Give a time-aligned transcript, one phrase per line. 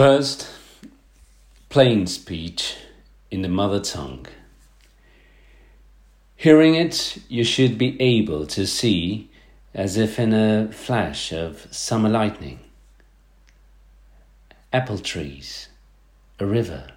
[0.00, 0.48] First,
[1.68, 2.76] plain speech
[3.30, 4.24] in the mother tongue.
[6.36, 9.28] Hearing it, you should be able to see,
[9.74, 12.60] as if in a flash of summer lightning,
[14.72, 15.68] apple trees,
[16.38, 16.92] a river,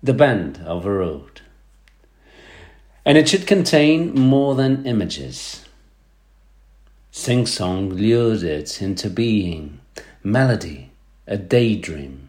[0.00, 1.40] the bend of a road.
[3.04, 5.64] And it should contain more than images.
[7.10, 9.80] Sing song lured it into being,
[10.22, 10.89] melody,
[11.30, 12.28] a daydream.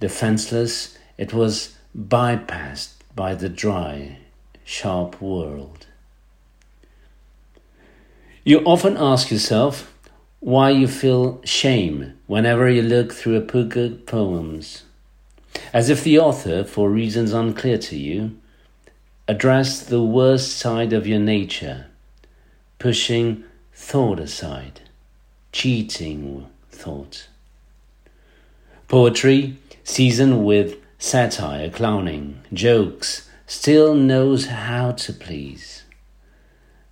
[0.00, 4.16] Defenseless, it was bypassed by the dry,
[4.64, 5.86] sharp world.
[8.44, 9.94] You often ask yourself
[10.40, 14.84] why you feel shame whenever you look through a of poems,
[15.74, 18.38] as if the author, for reasons unclear to you,
[19.28, 21.88] addressed the worst side of your nature,
[22.78, 24.80] pushing thought aside,
[25.52, 27.28] cheating thought.
[28.90, 35.84] Poetry, seasoned with satire, clowning, jokes, still knows how to please.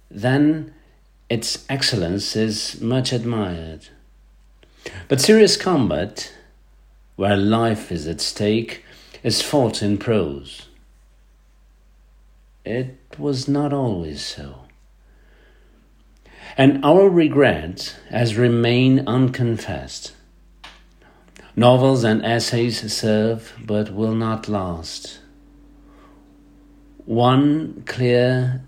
[0.09, 0.73] Then
[1.29, 3.89] its excellence is much admired.
[5.09, 6.33] But serious combat,
[7.17, 8.85] where life is at stake,
[9.25, 10.69] is fought in prose.
[12.65, 14.67] It was not always so.
[16.57, 20.13] And our regret has remained unconfessed.
[21.59, 25.19] Novels and essays serve but will not last.
[27.05, 28.63] One clear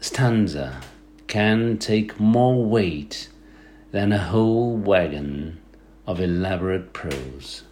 [0.00, 0.80] stanza
[1.26, 3.28] can take more weight
[3.90, 5.60] than a whole wagon
[6.06, 7.64] of elaborate prose.